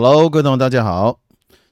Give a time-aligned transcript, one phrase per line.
[0.00, 1.18] Hello，各位同学，大家好。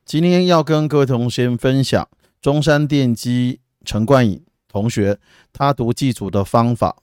[0.05, 2.09] 今天要跟各位同学分享
[2.43, 5.17] 中山电机陈冠颖同学
[5.53, 6.97] 他读技组的方法，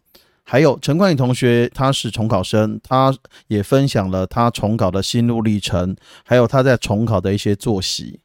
[0.44, 3.16] 还有陈冠颖同学他是重考生，他
[3.48, 5.96] 也分享了他重考的心路历程，
[6.26, 8.20] 还有他在重考的一些作息。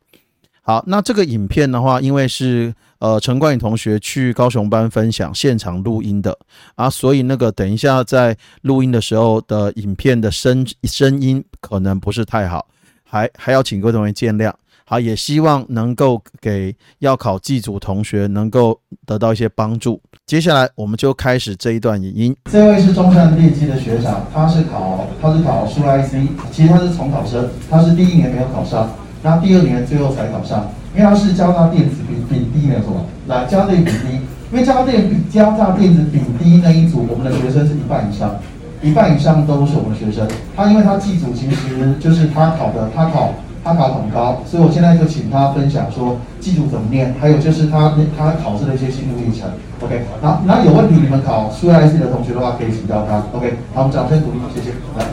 [0.62, 6.36] 好，那这个影片的话，因为是呃陈冠颖同学去高雄班分享现场录音的
[6.74, 12.66] 啊，所以那个等一下在录音的时候的影片的声声音可能不是太好。
[13.10, 14.52] 还还要请各位同学见谅，
[14.84, 19.98] 好，也希望能够给要考技组同学能够得到一些帮助。
[20.26, 22.36] 接下来我们就开始这一段语音。
[22.50, 28.90] 这位是中山电机的学长，他是考他是考数 IC，其实他是重考生，他是第一年没有考上，
[29.22, 34.16] 那第二年最后才考上，因为他是交大电子丙丙低没有错，来交大电子丙低，
[34.52, 38.38] 因为交大电交大电子丙低那一组，我们的学生是一半以上。
[38.80, 49.50] 一半以上都是我们学生，他因为他记组其实就是他考的，他考他考很高，所以我现在就请他分享说记组怎么念，还有就是他他考试的一些心路历程。
[49.82, 53.22] OK，好，那有问题你们考苏 IC 的同学的话可以请教他。
[53.36, 54.70] OK，好，我们掌声鼓励，谢谢。
[54.96, 55.04] 来，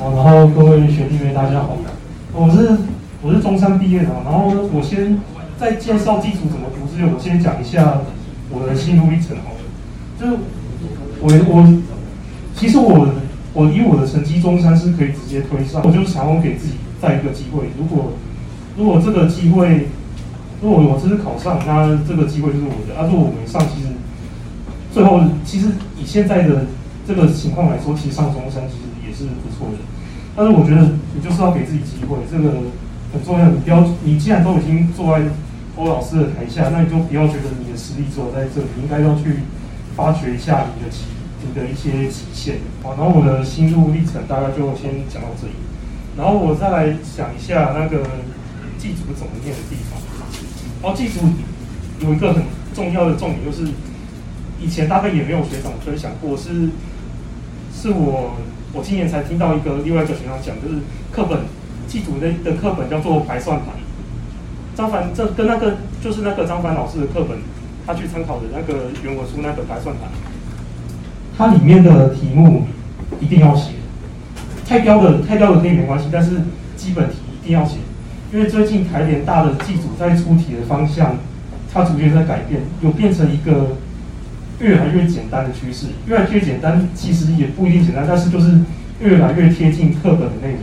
[0.00, 1.76] 好，然后各位学弟妹大家好，
[2.32, 2.78] 我是
[3.20, 5.20] 我是中山毕业的，然后我先
[5.58, 8.00] 在介绍基础怎么读之前，我先讲一下
[8.50, 9.55] 我的心路历程哦。
[10.18, 10.32] 就是
[11.20, 11.82] 我我
[12.54, 13.08] 其实我
[13.52, 15.82] 我以我的成绩，中山是可以直接推上。
[15.84, 17.68] 我就是想要给自己再一个机会。
[17.76, 18.12] 如果
[18.76, 19.88] 如果这个机会，
[20.62, 22.98] 如果我真是考上，那这个机会就是我的。
[22.98, 23.88] 啊，如果我没上，其实
[24.92, 25.68] 最后其实
[26.00, 26.66] 以现在的
[27.06, 29.78] 这个情况来说，其实上中山其实也是不错的。
[30.34, 32.60] 但是我觉得你就是要给自己机会，这个
[33.12, 33.48] 很重要。
[33.48, 35.24] 你不要，你既然都已经坐在
[35.76, 39.44] 欧老师的台下，那你就不要觉得你的实力只有在这里，应该要去。
[39.96, 41.04] 发掘一下你的极
[41.46, 45.54] 你的一些极限，好，然后我的心路历程大概就先讲到这里，
[46.16, 48.04] 然后我再来讲一下那个
[48.78, 49.98] 祭祖怎么念的地方。
[50.82, 51.20] 然后祭祖
[52.04, 52.42] 有一个很
[52.74, 53.72] 重要的重点，就是
[54.60, 56.68] 以前大概也没有学长分享过，是
[57.72, 58.36] 是我
[58.72, 60.80] 我今年才听到一个另外一个学长讲，就是
[61.12, 61.40] 课本
[61.86, 63.68] 祭祖的的课本叫做排算盘。
[64.74, 67.38] 张凡这跟那个就是那个张凡老师的课本。
[67.86, 70.08] 他去参考的那个原文书那本白算盘，
[71.38, 72.64] 它里面的题目
[73.20, 73.74] 一定要写，
[74.66, 76.32] 太刁的太刁的可以没关系，但是
[76.76, 77.76] 基本题一定要写，
[78.32, 81.14] 因为最近台联大的记组在出题的方向，
[81.72, 83.76] 它逐渐在改变，有变成一个
[84.58, 88.58] 越来越简单的趋势，越来越简单其实也不一定简单，但是就是
[89.00, 90.62] 越来越贴近课本的内容，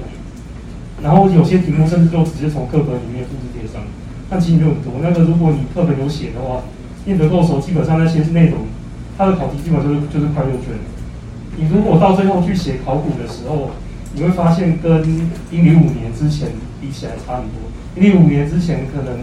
[1.01, 3.81] 然后有些题目甚至就直接从课本里面复制贴上，
[4.29, 6.63] 但其实没有很多，那个如果你课本有写的话。
[7.05, 8.59] 念得够熟，基本上那些内容，
[9.17, 10.75] 它的考题基本上就是就是快六卷。
[11.57, 13.71] 你如果到最后去写考古的时候，
[14.15, 15.03] 你会发现跟
[15.51, 16.49] 一零五年之前
[16.81, 17.59] 比起来差很多。
[17.95, 19.19] 一零五年之前可能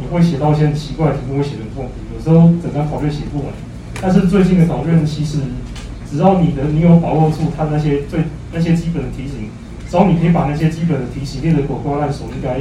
[0.00, 3.48] 你会写到一些奇怪的题目，会写得很痛苦，有时候整张考卷写不完。
[4.00, 5.38] 但是最近的考卷其实，
[6.10, 8.20] 只要你的你有把握住它那些最
[8.52, 9.50] 那些基本的题型，
[9.88, 12.58] 只要你可以把那些基本的题型练得滚瓜烂熟，应该。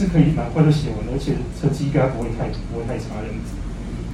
[0.00, 3.52] 是可以蛮快就写完，而且成绩应该不会太不会太差样子。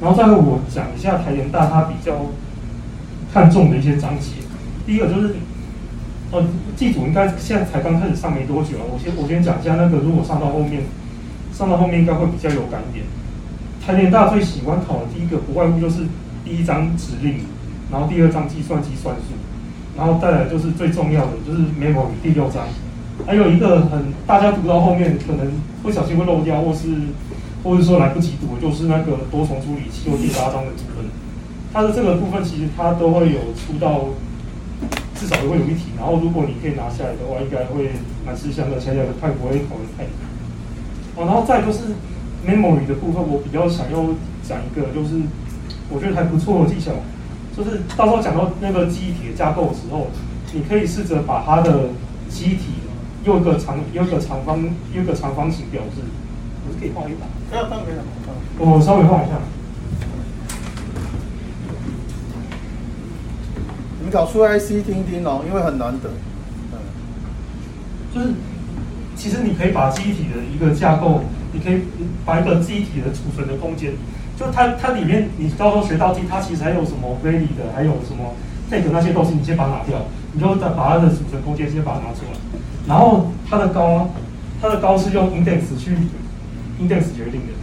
[0.03, 2.27] 然后再来我讲一下台联大他比较
[3.33, 4.43] 看重的一些章节。
[4.85, 5.37] 第一个就是，
[6.33, 6.43] 呃，
[6.77, 8.85] 祭祖应该现在才刚开始上没多久啊。
[8.91, 10.83] 我先我先讲一下那个，如果上到后面，
[11.55, 13.07] 上到后面应该会比较有感点。
[13.87, 16.03] 台联大最喜欢考的第一个不外乎就是
[16.45, 17.47] 第一章指令，
[17.93, 19.39] 然后第二章计算机算术，
[19.97, 22.67] 然后再来就是最重要的就是 memory 第六章。
[23.25, 26.89] 还有一个很大家读到后面可能不小心会漏掉，或是
[27.65, 31.07] 或者说来不及读，就是那个多重处理器或第八章的部分。
[31.73, 34.07] 它的这个部分其实它都会有出到，
[35.15, 35.93] 至少都会有一题。
[35.97, 37.91] 然后如果你可以拿下来的话，应该会
[38.25, 40.13] 蛮吃香的，前两个太不会考的太难。
[41.17, 41.97] 哦，然后再就是
[42.47, 44.05] memory 的部分，我比较想要
[44.43, 45.21] 讲一个，就是
[45.91, 46.93] 我觉得还不错的技巧，
[47.57, 50.07] 就是到时候讲到那个记忆体的架构的时候，
[50.53, 51.91] 你可以试着把它的
[52.29, 52.86] 记忆体。
[53.27, 54.63] 有一个长，有一个长方，
[54.95, 56.01] 有一个长方形表示，
[56.65, 57.27] 我是可以画一把。
[57.51, 57.97] 不要放，不要
[58.59, 59.33] 我稍微画一下。
[63.99, 66.11] 你们搞出 IC 听听哦，因为很难得。
[66.73, 66.79] 嗯，
[68.15, 68.35] 就是
[69.17, 71.81] 其实你可以把记忆体的一个架构，你可以
[72.25, 73.93] 把一个记忆体的储存的空间，
[74.39, 78.35] 就它它里面你到时候学到记，它其实还有什么 v a l y 的，还有什么
[78.71, 79.99] take 那些东西，你先把它拿掉，
[80.37, 82.39] 你就再把它的组成空间先把它拿出来。
[82.87, 84.11] 然后它的高，
[84.61, 85.97] 它的高是用 index 去
[86.79, 87.55] index 决定的。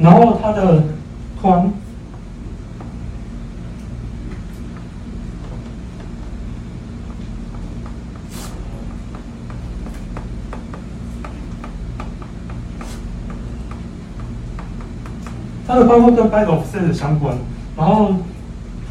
[0.00, 0.82] 然后它的
[1.40, 1.72] 宽，
[15.70, 17.32] 它的包括跟 Byte Offset 相关，
[17.76, 18.16] 然后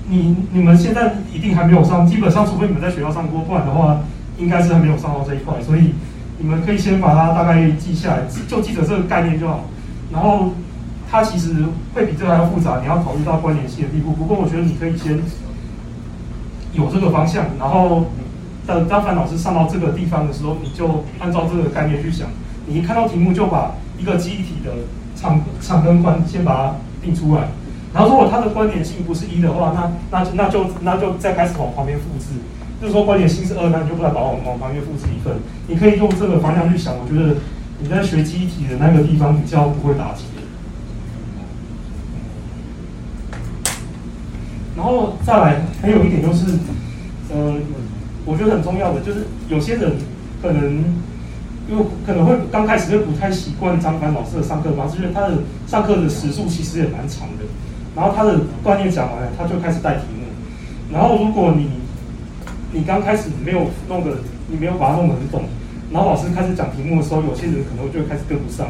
[0.08, 4.00] 你你们现在一定还没有上，基本上除非你们在学校上过，不然的话
[4.38, 5.94] 应该是还没有上到这一块，所以
[6.38, 9.66] 你们可以先把它大概记下来，就记着这个概念就好。
[10.10, 10.54] 然后
[11.12, 14.14] 它其实会比这个还要复杂，你要考虑到关联性的地步。
[14.14, 15.20] 不过我觉得你可以先
[16.72, 18.06] 有这个方向，然后
[18.66, 22.30] 等当凡老师上到这个地方的时候，你就按照这个概念去想。
[22.68, 24.72] 你一看到题目就把一个记忆体的
[25.20, 27.50] 长长跟宽先把它定出来，
[27.94, 29.74] 然后如果它的关联性不是一的话，
[30.12, 32.40] 那那就那就那就再开始往旁边复制。
[32.80, 35.34] 就是说关联性是二，那你就不再把往往旁边复制一份。
[35.68, 37.36] 你可以用这个方向去想，我觉得
[37.80, 40.24] 你在学记忆体的那个地方比较不会打结。
[44.78, 46.46] 然后再来还有一点就是，
[47.34, 47.56] 呃，
[48.24, 49.98] 我觉得很重要的就是有些人
[50.42, 50.84] 可能。
[51.70, 55.38] 因为可能会刚开始会不太习惯张凡老师的上课方式，因为他的
[55.68, 57.46] 上课的时数其实也蛮长的。
[57.96, 60.26] 然后他的观念讲完了，他就开始带题目。
[60.92, 61.70] 然后如果你
[62.72, 64.18] 你刚开始没有弄的，
[64.48, 65.44] 你没有把它弄得很懂，
[65.92, 68.68] 然后老师开始讲题目的时候，有些人可能就会开始跟不上。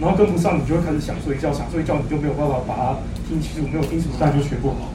[0.00, 2.96] 然后跟不上，你就会开始想睡觉，想睡觉你就没有办法把它
[3.28, 4.88] 听清楚，没有听清楚，但就学不好。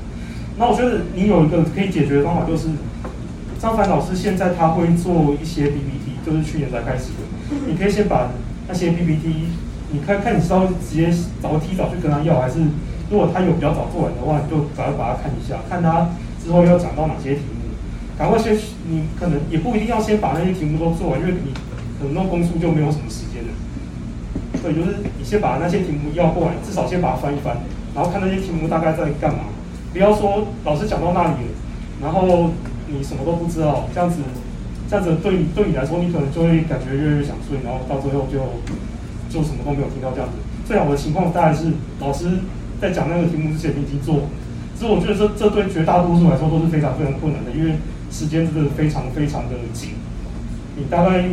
[0.58, 2.70] 那我觉得你有一个可以解决的方法，就是
[3.60, 7.22] 张凡老师现在他会做一些 PPT，就是去年才开始的。
[7.68, 8.32] 你可以先把
[8.68, 9.50] 那些 PPT，
[9.92, 12.60] 你看看你是要直接找提早去跟他要，还是
[13.12, 16.10] 如果他有比较早做完的话，你就赶快把它看一下，看他
[16.44, 17.78] 之后要讲到哪些题目，
[18.18, 18.58] 赶快先，
[18.90, 21.54] 你可能也不一定要先把那些题目都做完，因为你
[22.00, 23.50] 可能那公数就没有什么时间了。
[24.64, 27.58] 对，就是你先把那些题目要过来，至少先把它翻一翻，
[27.94, 29.42] 然后看那些题目大概在干嘛，
[29.94, 31.52] 不要说老师讲到那里了，
[32.02, 32.50] 然后
[32.88, 34.18] 你什么都不知道，这样子。
[34.90, 38.38] 这样子对你对你来说，你可能就会感觉越来越想睡，然后到最后就
[39.30, 40.36] 就什么都没有听到这样子。
[40.66, 42.40] 最好的情况当然是老师
[42.82, 44.30] 在讲那个题目之前你已经做，
[44.76, 47.78] 其实我觉得这这对绝大多数来说都是非常非常困难的，因为
[48.12, 49.92] 时间真的非常非常的紧。
[50.78, 51.26] 你大概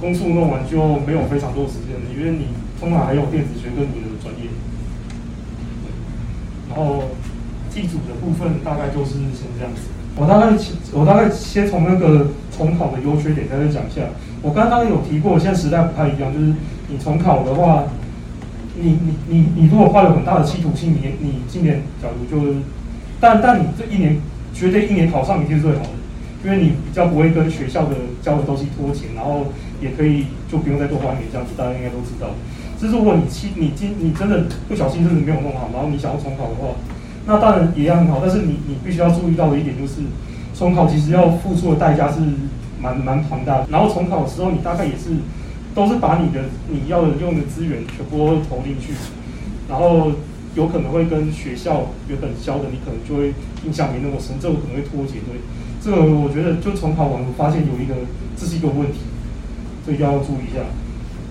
[0.00, 2.48] 公数弄完就没有非常多时间了，因为你
[2.78, 4.48] 通常还有电子学跟你的专业。
[6.68, 7.04] 然后
[7.72, 9.88] 地主的部分大概就是先这样子。
[10.16, 10.56] 我大概
[10.92, 14.02] 我大概先从那个重考的优缺点在这讲一下。
[14.42, 16.54] 我刚刚有提过，现在时代不太一样，就是
[16.88, 17.84] 你重考的话，
[18.80, 22.58] 你你你你如果抱有很大的企图心，你你今年假如就是，
[23.20, 24.20] 但但你这一年
[24.54, 25.90] 绝对一年考上一定是最好的，
[26.44, 29.46] 因为你比较不会跟学校的教的东西脱节，然后
[29.80, 32.28] 也可以就不用再多花一年这样子，大家应该都知道。
[32.80, 36.76] 就是如果你期你今你真的不小心真的没有弄好，然后你想要重考的话。
[37.28, 39.94] 那当然也很好，但是你你必须要注意到的一点就是，
[40.56, 42.20] 重考其实要付出的代价是
[42.80, 43.66] 蛮蛮庞大的。
[43.70, 45.10] 然后重考的时候，你大概也是
[45.74, 48.94] 都是把你的你要的用的资源全部都投进去，
[49.68, 50.12] 然后
[50.54, 53.34] 有可能会跟学校原本教的你可能就会
[53.66, 55.20] 印象没那么深，这个可能会脱节。
[55.26, 55.40] 对，
[55.82, 57.94] 这个我觉得就重考完发现有一个
[58.36, 59.00] 这是一个问题，
[59.84, 60.64] 所以要注意一下。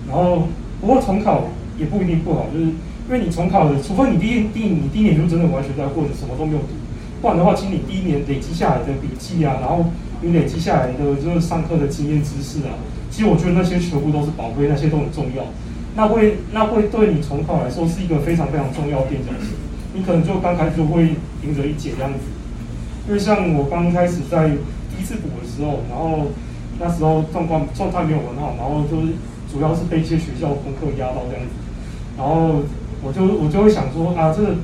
[0.08, 0.46] 然后
[0.80, 2.66] 不过重考也不一定不好，就是。
[3.08, 6.74] 因为你重考的，除非你第一第你第一年就真的完全在混，什么都没有读，
[7.20, 9.86] 不然的话，其实你第一年累积下来的笔记啊，然后
[10.20, 12.76] 你累积下来的就是上课的经验知识啊，
[13.10, 15.44] 其实我觉得那些全部都是宝贝，那些都很重要。
[15.96, 19.56] 那会那会对你重考来说是一个非常非常重要垫脚石。
[19.94, 22.18] 你可能就刚开始就会赢着一解这样子。
[23.08, 26.28] 因为像我刚开始在第一次补的时候，然后
[26.78, 29.14] 那时候状况状态没有很好，然后就是
[29.50, 31.52] 主要是被一些学校功课压到这样子，
[32.18, 32.62] 然后。
[33.04, 34.56] 我就我就会想说啊，这个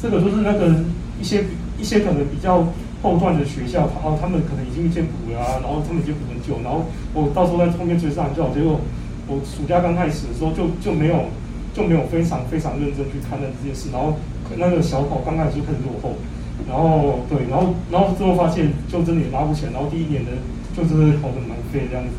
[0.00, 0.82] 这个就是那个
[1.20, 1.44] 一些
[1.78, 8.54] 一些可能比较后段的学校，然后他们可能已经先补了啊，然后他们已经补很久，然后我到时候在后面追上就好。
[8.54, 8.80] 结果
[9.28, 11.26] 我暑假刚开始的时候就就没有
[11.74, 14.16] 就没有非常非常认真去看待这件事，然后
[14.56, 16.16] 那个小考刚开始就开始落后，
[16.68, 20.32] 然后对，然后然后之后发现就真的也拉不起来，然后第一年的
[20.76, 22.14] 就真的考得蛮废这样子，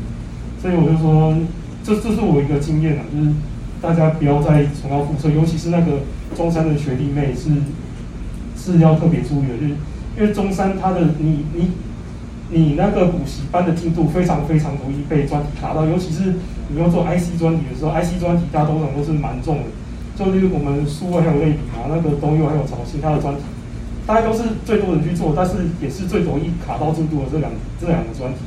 [0.62, 1.34] 所以我就说
[1.82, 3.32] 这这是我一个经验啊，就是。
[3.80, 6.00] 大家不要再重蹈覆辙，尤其是那个
[6.34, 7.48] 中山的学弟妹是
[8.72, 9.74] 是要特别注意的，就是
[10.16, 11.70] 因为中山他的你你
[12.50, 16.34] 你那个补习班的进度非常非常容易被专题卡到，尤其是
[16.68, 19.64] 你要做 IC 专题的时候，IC 专题大多数都是蛮重的，
[20.16, 23.40] 就例如我们数位还有类比嘛，那个东优还有潮信，他的专题
[24.06, 28.38] 大家都是最多人去做，但是也是最容易卡到进度的这两这两个专题。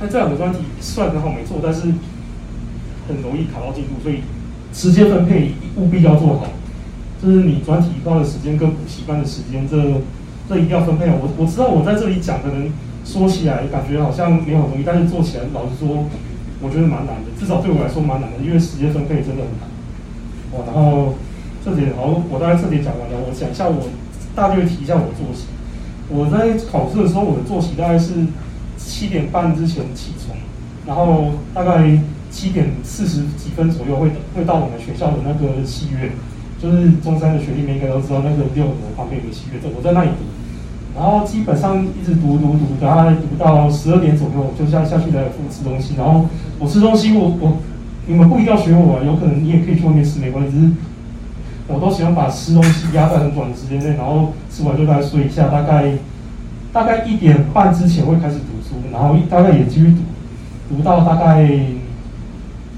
[0.00, 1.92] 那这两个专题算很好没错，但是。
[3.08, 4.20] 很容易卡到进度，所以
[4.72, 6.46] 时间分配务必要做好。
[7.22, 9.76] 就是你转体班的时间跟补习班的时间，这
[10.48, 11.16] 这一定要分配好。
[11.20, 12.72] 我我知道我在这里讲，可能
[13.04, 16.04] 说起来感觉好像没有容易，但是做起来老实说，
[16.60, 17.30] 我觉得蛮难的。
[17.38, 19.68] 至少对我来说蛮难的，因为时间分配真的很难。
[20.52, 21.14] 哦，然后
[21.64, 23.16] 这点好，我大概这点讲完了。
[23.26, 23.88] 我讲一下我
[24.34, 25.44] 大略提一下我的作息。
[26.08, 28.26] 我在考试的时候，我的作息大概是
[28.76, 30.36] 七点半之前起床，
[30.86, 32.00] 然后大概
[32.30, 36.10] 七点四十几分左右会会到我们学校的那个戏院，
[36.62, 40.26] 就是中山的学弟妹应该都知道那个六楼旁边有个戏院，我在那里读。
[40.94, 45.94] 然后基本上一直读读读，然后读到十二点左右就下下去来复吃东西。
[45.96, 46.26] 然后
[46.58, 47.56] 我吃东西，我我
[48.06, 50.74] 你们不一定要学我啊，有可能你也可以去外面吃，没关系。
[51.68, 55.92] 我都喜欢把吃东西压在很短的时间内，然后吃完就大概睡一下，大概
[56.72, 61.48] 大概一点半之前会开始读书，然后大概也继续读，读到大概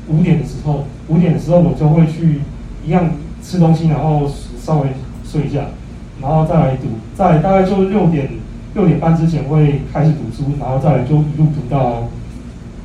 [0.09, 2.43] 五点的时候，五点的时候我就会去
[2.87, 3.11] 一样
[3.43, 4.31] 吃东西，然后
[4.61, 4.89] 稍微
[5.25, 5.61] 睡一下。
[6.21, 8.29] 然后再来读，再大概就六点
[8.75, 12.09] 六点半之前会开始读书，然后再来就一路读到，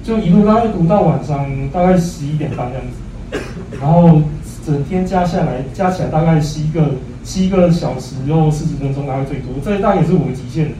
[0.04, 3.40] 就一路大概读到晚上大概十一点半这样子，
[3.80, 4.22] 然后
[4.66, 10.72] 整天加下来加起来大概十一个七个小时又四十分钟大概最多，这大概也是我的极限。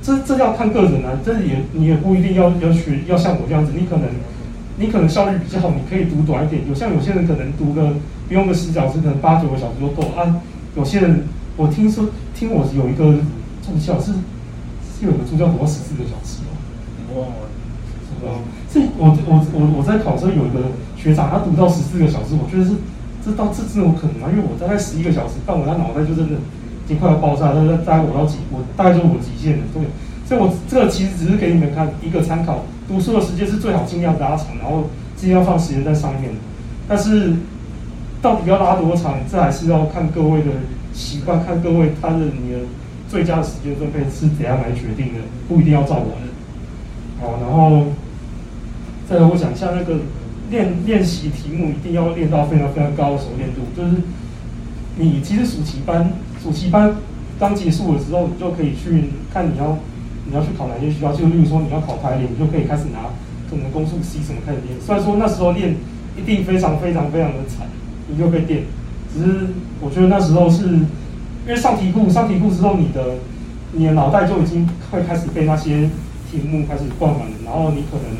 [0.00, 4.06] 这这要看个人啊，这也你也不一定要要学要像我这样子，你可能
[4.78, 7.94] 你可能效率比较好，你可以读短一点，有像有些人可能读个
[8.28, 10.40] 不用个十小时，可能八九个小时就够啊，
[10.76, 11.24] 有些人。
[11.58, 12.06] 我听说，
[12.36, 13.18] 听我有一个
[13.66, 14.12] 助教是，
[14.94, 17.18] 是有个助教读十四个小时哦。
[17.18, 17.26] 哇，
[18.06, 18.38] 是吧？
[18.70, 22.76] 这我我我我在考试有一个学长，他读到十四个小时，我觉得是
[23.26, 24.30] 这到这这有可能啊？
[24.30, 27.78] 因为我大概十一个小时，但我他脑袋就真的已经快要爆炸，了。
[27.78, 29.64] 大概我到极，我大概就是我极限了。
[29.74, 29.82] 对，
[30.22, 36.32] 所以我这个其实只是给你们看一个参考，读书的时间是最好尽量拉长，然后尽量放时间在上面。
[36.88, 37.34] 但是
[38.20, 40.50] 到底要拉多长，这还是要看各位的。
[40.94, 42.58] 习惯看各位他的你的
[43.08, 46.26] 最佳的时间分配是怎样来决定的，不一定要照我的。
[47.20, 47.92] 好，然后
[49.08, 50.00] 再来我讲一下那个
[50.50, 53.60] 练练习题目，一定要练到非常非常高的熟练度。
[53.76, 54.02] 就是
[54.96, 56.10] 你其实暑期班
[56.42, 56.96] 暑期班
[57.38, 59.78] 刚结束的时候，你就可以去看你要
[60.28, 63.08] 你要去考哪些学校，就例如说你要考台联，你就可以开始拿
[63.48, 64.78] 可能公数 C 什么开始练。
[64.78, 65.76] 虽然说那时候练
[66.16, 67.66] 一定非常非常非常的惨，
[68.08, 68.64] 你就被电。
[69.08, 69.48] 只是
[69.80, 73.16] 我觉得那时候是，因为上题库上题库之后，你的
[73.72, 75.88] 你的脑袋就已经会开始被那些
[76.30, 78.16] 题目开始灌满了，然后你可能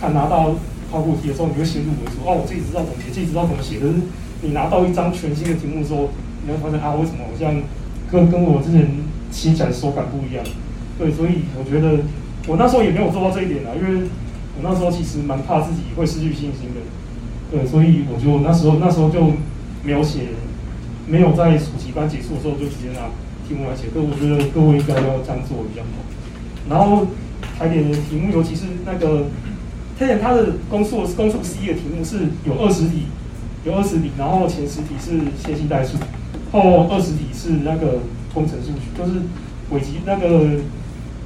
[0.00, 0.56] 看拿到
[0.90, 3.78] 考古题的时候，你会先入为主，哦，我自己知道怎么写，自己知道怎么写。
[3.78, 3.94] 可是
[4.42, 6.10] 你拿到一张全新的题目的时候，
[6.44, 7.54] 你会发现啊，为什么好像
[8.10, 8.90] 跟跟我之前
[9.30, 10.44] 写起来手感不一样？
[10.98, 12.04] 对，所以我觉得
[12.46, 14.06] 我那时候也没有做到这一点啊，因为
[14.56, 16.80] 我那时候其实蛮怕自己会失去信心的。
[17.50, 19.32] 对，所以我就那时候那时候就。
[19.84, 20.30] 没有写，
[21.06, 23.06] 没有在暑期班结束的时候就直接拿
[23.46, 26.02] 题目来写，可我觉得各位应该要这样做比较好。
[26.68, 27.06] 然后
[27.56, 29.26] 台点的题目，尤其是那个
[29.96, 33.06] 台点它的公数公数 C 的题目是有二十题，
[33.64, 35.98] 有二十题，然后前十题是线性代数，
[36.50, 38.00] 后二十题是那个
[38.34, 39.20] 工程数学，就是
[39.70, 40.58] 微积那个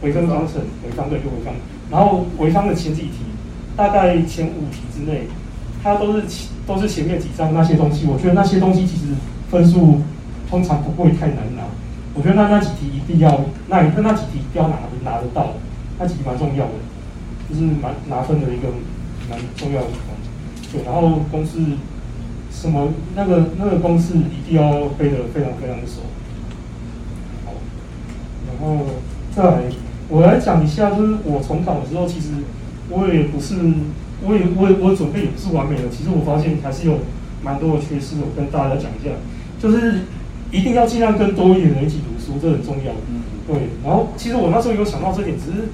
[0.02, 1.54] 微分方程，微方对，就微方。
[1.90, 3.18] 然后微方的前几题，
[3.76, 5.28] 大概前五题之内。
[5.82, 9.14] 它都是前都是前面几张那些东西，我觉得那些东西其实
[9.50, 10.02] 分数
[10.50, 11.62] 通常不会太难拿。
[12.12, 15.54] 我觉得那那几题一定要，那那那几题一定要拿拿得到，
[15.98, 16.72] 那几题蛮重要的，
[17.48, 18.68] 就是蛮拿分的一个
[19.30, 20.14] 蛮重要的地方。
[20.70, 21.58] 对，然后公式
[22.52, 26.02] 什么那个那个公式一定要背得非常非常的熟。
[27.46, 27.52] 好，
[28.46, 28.84] 然后
[29.34, 29.62] 再来
[30.10, 32.28] 我来讲一下，就是我重考的时候，其实
[32.90, 33.56] 我也不是。
[34.22, 36.98] 我也我我准备也不是完美的，其实我发现还是有
[37.42, 39.16] 蛮多的缺失，我跟大家讲一下，
[39.58, 40.04] 就是
[40.52, 42.92] 一定要尽量跟多一点人一起读书，这很重要。
[43.08, 43.72] 嗯，对。
[43.82, 45.72] 然后其实我那时候有想到这点，只是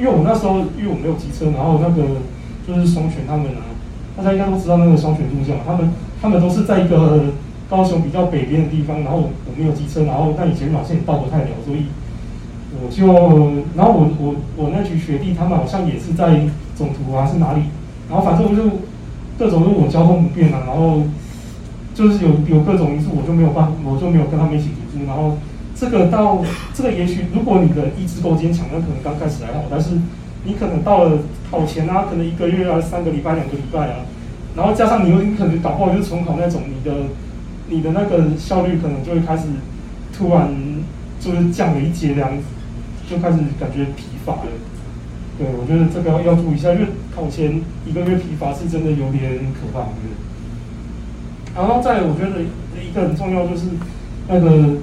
[0.00, 2.24] 因为我那时候因为我没有机车，然后那个
[2.64, 3.76] 就是双全他们啊，
[4.16, 7.36] 大家应该都知道那个双全路线嘛，他们他们都是在一个
[7.68, 11.92] 高雄比较北边的地方，然后我没有机车，然后但以前马线也到不太了，所以
[12.80, 13.06] 我就
[13.76, 17.62] 然后我我我那群学弟他们好像也是在总图啊是哪里？
[18.08, 18.62] 然后反正我就
[19.38, 21.02] 各种因为我交通不便啊，然后
[21.94, 25.04] 就是有有各种因素，我就没有办，我就没有跟他们一起读书。
[25.06, 25.38] 然后
[25.74, 26.38] 这个到
[26.74, 29.64] 这个也许，如果你的意志够坚强，那可能刚开始还好。
[29.70, 29.90] 但是
[30.44, 31.18] 你可能到了
[31.50, 34.04] 考前啊，可能一个月啊、三个礼拜、两个礼拜啊，
[34.56, 36.96] 然后加上你又你可能搞不好就重考那种，你的
[37.68, 39.44] 你的那个效率可能就会开始
[40.16, 40.48] 突然
[41.20, 42.42] 就是降了一阶这样子，
[43.12, 44.48] 就开始感觉疲乏了。
[45.36, 49.88] 对，我觉得这个要注意一下，因为考前一个月疲乏是真的有点可怕。
[51.54, 52.40] 然后再，我觉得
[52.80, 53.66] 一个很重要就是
[54.28, 54.78] 那个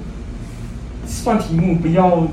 [1.06, 2.28] 算题目不要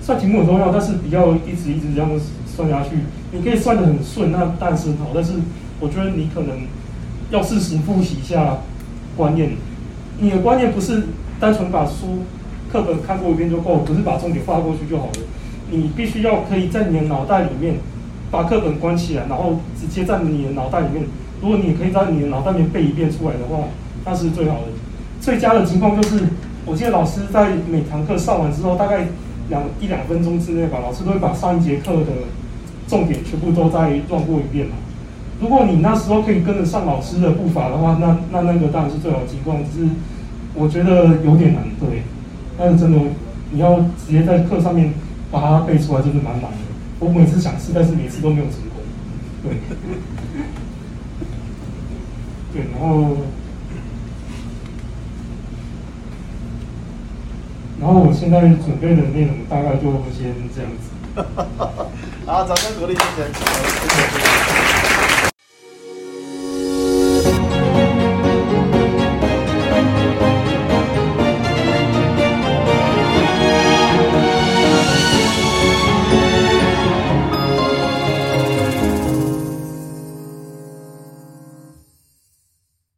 [0.00, 2.10] 算题目很重要，但是不要一直一直这样
[2.46, 2.90] 算下去。
[3.32, 5.10] 你可以算的很顺，那但是好。
[5.14, 5.32] 但是
[5.80, 6.60] 我觉得你可能
[7.30, 8.58] 要适时复习一下
[9.14, 9.50] 观念，
[10.18, 11.04] 你的观念不是
[11.38, 12.24] 单纯把书
[12.72, 15.12] 课本看过一遍就够，不是把重点画过去就好了。
[15.70, 17.76] 你必须要可以在你的脑袋里面
[18.30, 21.04] 把课本关起来，然后直接在你的脑袋里面。
[21.42, 23.64] 如果你可以在你的脑袋里面背一遍出来的话，
[24.04, 24.68] 那是最好的。
[25.20, 26.24] 最佳的情况就是，
[26.64, 29.08] 我记得老师在每堂课上完之后，大概
[29.50, 32.12] 两一两分钟之内吧，老师都会把上一节课的
[32.86, 34.72] 重点全部都再乱过一遍嘛。
[35.40, 39.58] 如果你那时候可以跟得上老师的步伐的话，那那那个当然是最好的情况。
[39.64, 39.88] 只是
[40.54, 42.02] 我觉得有点难，对。
[42.56, 42.98] 但是真的，
[43.50, 44.92] 你要直接在课上面
[45.34, 46.58] 把它背出来，真的蛮难的。
[47.00, 48.80] 我每次想试，但是每次都没有成功。
[49.42, 49.58] 对。
[52.52, 53.16] 对，然后。
[57.80, 60.88] 然后我现在准备的内容大概就先这样子。
[62.24, 63.02] 好，掌声鼓励，一下。